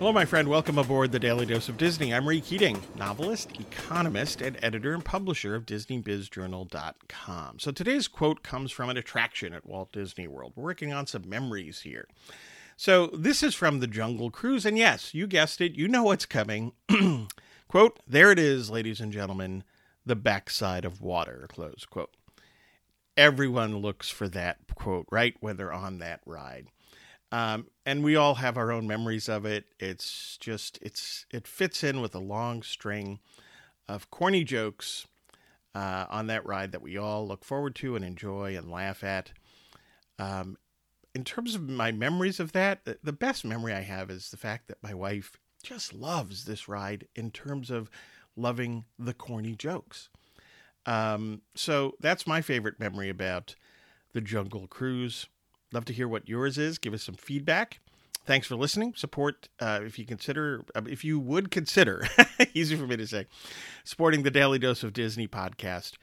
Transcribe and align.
Hello, 0.00 0.12
my 0.12 0.24
friend. 0.24 0.48
Welcome 0.48 0.78
aboard 0.78 1.12
the 1.12 1.18
Daily 1.18 1.44
Dose 1.44 1.68
of 1.68 1.76
Disney. 1.76 2.14
I'm 2.14 2.26
Ray 2.26 2.40
Keating, 2.40 2.80
novelist, 2.96 3.50
economist, 3.60 4.40
and 4.40 4.58
editor 4.62 4.94
and 4.94 5.04
publisher 5.04 5.54
of 5.54 5.66
DisneyBizJournal.com. 5.66 7.58
So 7.58 7.70
today's 7.70 8.08
quote 8.08 8.42
comes 8.42 8.72
from 8.72 8.88
an 8.88 8.96
attraction 8.96 9.52
at 9.52 9.66
Walt 9.66 9.92
Disney 9.92 10.26
World. 10.26 10.54
We're 10.56 10.64
working 10.64 10.94
on 10.94 11.06
some 11.06 11.28
memories 11.28 11.82
here. 11.82 12.08
So 12.78 13.08
this 13.08 13.42
is 13.42 13.54
from 13.54 13.80
the 13.80 13.86
Jungle 13.86 14.30
Cruise, 14.30 14.64
and 14.64 14.78
yes, 14.78 15.12
you 15.12 15.26
guessed 15.26 15.60
it. 15.60 15.74
You 15.74 15.86
know 15.86 16.04
what's 16.04 16.24
coming. 16.24 16.72
quote, 17.68 18.00
there 18.08 18.32
it 18.32 18.38
is, 18.38 18.70
ladies 18.70 19.00
and 19.00 19.12
gentlemen, 19.12 19.64
the 20.06 20.16
backside 20.16 20.86
of 20.86 21.02
water, 21.02 21.46
close 21.52 21.84
quote. 21.84 22.14
Everyone 23.18 23.76
looks 23.76 24.08
for 24.08 24.30
that 24.30 24.60
quote, 24.74 25.08
right, 25.12 25.34
when 25.40 25.58
they're 25.58 25.70
on 25.70 25.98
that 25.98 26.22
ride. 26.24 26.68
Um, 27.32 27.66
and 27.86 28.02
we 28.02 28.16
all 28.16 28.36
have 28.36 28.56
our 28.56 28.72
own 28.72 28.86
memories 28.86 29.28
of 29.28 29.44
it. 29.44 29.66
It's 29.78 30.36
just 30.38 30.78
it's 30.82 31.26
it 31.30 31.46
fits 31.46 31.84
in 31.84 32.00
with 32.00 32.14
a 32.14 32.20
long 32.20 32.62
string 32.62 33.20
of 33.88 34.10
corny 34.10 34.44
jokes 34.44 35.06
uh, 35.74 36.06
on 36.10 36.26
that 36.26 36.46
ride 36.46 36.72
that 36.72 36.82
we 36.82 36.96
all 36.96 37.26
look 37.26 37.44
forward 37.44 37.74
to 37.76 37.96
and 37.96 38.04
enjoy 38.04 38.56
and 38.56 38.70
laugh 38.70 39.04
at. 39.04 39.32
Um, 40.18 40.56
in 41.14 41.24
terms 41.24 41.54
of 41.54 41.68
my 41.68 41.92
memories 41.92 42.40
of 42.40 42.52
that, 42.52 42.84
the 43.02 43.12
best 43.12 43.44
memory 43.44 43.72
I 43.72 43.80
have 43.80 44.10
is 44.10 44.30
the 44.30 44.36
fact 44.36 44.68
that 44.68 44.82
my 44.82 44.94
wife 44.94 45.32
just 45.62 45.92
loves 45.92 46.44
this 46.44 46.68
ride 46.68 47.06
in 47.14 47.30
terms 47.30 47.70
of 47.70 47.90
loving 48.36 48.84
the 48.98 49.14
corny 49.14 49.54
jokes. 49.54 50.08
Um, 50.86 51.42
so 51.54 51.94
that's 52.00 52.26
my 52.26 52.40
favorite 52.40 52.80
memory 52.80 53.08
about 53.08 53.54
the 54.12 54.20
Jungle 54.20 54.66
Cruise. 54.66 55.26
Love 55.72 55.84
to 55.86 55.92
hear 55.92 56.08
what 56.08 56.28
yours 56.28 56.58
is. 56.58 56.78
Give 56.78 56.94
us 56.94 57.02
some 57.02 57.14
feedback. 57.14 57.80
Thanks 58.26 58.46
for 58.46 58.56
listening. 58.56 58.94
Support 58.96 59.48
uh, 59.60 59.80
if 59.82 59.98
you 59.98 60.04
consider, 60.04 60.64
uh, 60.74 60.82
if 60.86 61.04
you 61.04 61.18
would 61.18 61.50
consider, 61.50 62.06
easy 62.54 62.76
for 62.76 62.86
me 62.86 62.96
to 62.96 63.06
say, 63.06 63.26
supporting 63.84 64.22
the 64.22 64.30
Daily 64.30 64.58
Dose 64.58 64.82
of 64.82 64.92
Disney 64.92 65.26
podcast. 65.26 65.94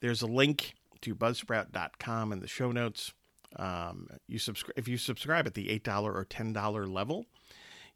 There's 0.00 0.22
a 0.22 0.26
link 0.26 0.74
to 1.02 1.14
buzzsprout.com 1.14 2.32
in 2.32 2.40
the 2.40 2.48
show 2.48 2.72
notes. 2.72 3.12
Um, 3.56 4.08
you 4.26 4.38
subscribe 4.38 4.74
if 4.76 4.88
you 4.88 4.98
subscribe 4.98 5.46
at 5.46 5.54
the 5.54 5.70
eight 5.70 5.84
dollar 5.84 6.12
or 6.12 6.24
ten 6.24 6.52
dollar 6.52 6.86
level, 6.86 7.26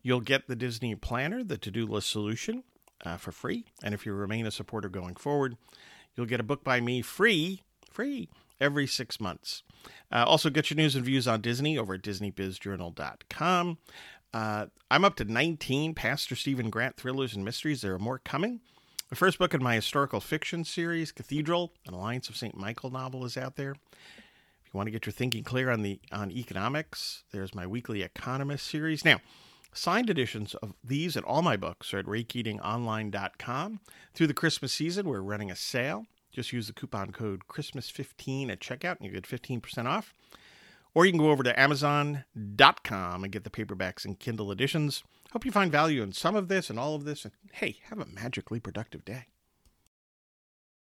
you'll 0.02 0.20
get 0.20 0.46
the 0.46 0.56
Disney 0.56 0.94
Planner, 0.94 1.42
the 1.42 1.58
to 1.58 1.70
do 1.70 1.86
list 1.86 2.10
solution, 2.10 2.64
uh, 3.04 3.16
for 3.16 3.32
free. 3.32 3.64
And 3.82 3.94
if 3.94 4.06
you 4.06 4.12
remain 4.12 4.46
a 4.46 4.50
supporter 4.50 4.88
going 4.88 5.16
forward, 5.16 5.56
you'll 6.14 6.26
get 6.26 6.40
a 6.40 6.44
book 6.44 6.64
by 6.64 6.80
me 6.80 7.02
free, 7.02 7.62
free 8.00 8.30
every 8.62 8.86
six 8.86 9.20
months. 9.20 9.62
Uh, 10.10 10.24
also, 10.26 10.48
get 10.48 10.70
your 10.70 10.76
news 10.78 10.96
and 10.96 11.04
views 11.04 11.28
on 11.28 11.42
Disney 11.42 11.76
over 11.76 11.94
at 11.94 12.02
DisneyBizJournal.com. 12.02 13.78
Uh, 14.32 14.66
I'm 14.90 15.04
up 15.04 15.16
to 15.16 15.24
19 15.24 15.94
Pastor 15.94 16.34
Stephen 16.34 16.70
Grant 16.70 16.96
thrillers 16.96 17.34
and 17.34 17.44
mysteries. 17.44 17.82
There 17.82 17.92
are 17.92 17.98
more 17.98 18.18
coming. 18.18 18.60
The 19.10 19.16
first 19.16 19.38
book 19.38 19.52
in 19.52 19.62
my 19.62 19.74
historical 19.74 20.20
fiction 20.20 20.64
series, 20.64 21.12
Cathedral, 21.12 21.74
an 21.86 21.92
Alliance 21.92 22.30
of 22.30 22.38
St. 22.38 22.56
Michael 22.56 22.90
novel, 22.90 23.26
is 23.26 23.36
out 23.36 23.56
there. 23.56 23.72
If 23.72 24.72
you 24.72 24.78
want 24.78 24.86
to 24.86 24.92
get 24.92 25.04
your 25.04 25.12
thinking 25.12 25.44
clear 25.44 25.68
on 25.68 25.82
the 25.82 26.00
on 26.10 26.30
economics, 26.30 27.24
there's 27.32 27.54
my 27.54 27.66
weekly 27.66 28.02
Economist 28.02 28.66
series. 28.66 29.04
Now, 29.04 29.18
signed 29.74 30.08
editions 30.08 30.54
of 30.54 30.72
these 30.82 31.16
and 31.16 31.26
all 31.26 31.42
my 31.42 31.58
books 31.58 31.92
are 31.92 31.98
at 31.98 32.06
raykeatingonline.com. 32.06 33.80
Through 34.14 34.26
the 34.26 34.32
Christmas 34.32 34.72
season, 34.72 35.06
we're 35.06 35.20
running 35.20 35.50
a 35.50 35.56
sale. 35.56 36.06
Just 36.32 36.52
use 36.52 36.66
the 36.66 36.72
coupon 36.72 37.12
code 37.12 37.42
Christmas15 37.48 38.50
at 38.50 38.60
checkout 38.60 38.96
and 38.98 39.06
you 39.06 39.12
get 39.12 39.24
15% 39.24 39.86
off. 39.86 40.14
Or 40.94 41.06
you 41.06 41.12
can 41.12 41.20
go 41.20 41.30
over 41.30 41.42
to 41.42 41.58
Amazon.com 41.58 43.24
and 43.24 43.32
get 43.32 43.44
the 43.44 43.50
paperbacks 43.50 44.04
and 44.04 44.18
Kindle 44.18 44.50
editions. 44.50 45.04
Hope 45.32 45.44
you 45.44 45.52
find 45.52 45.70
value 45.70 46.02
in 46.02 46.12
some 46.12 46.34
of 46.34 46.48
this 46.48 46.68
and 46.68 46.78
all 46.78 46.94
of 46.94 47.04
this. 47.04 47.24
And 47.24 47.32
hey, 47.52 47.76
have 47.88 48.00
a 48.00 48.06
magically 48.06 48.58
productive 48.58 49.04
day. 49.04 49.26